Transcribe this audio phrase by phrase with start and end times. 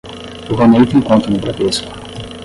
[0.49, 1.87] O Ronei tem conta no Bradesco.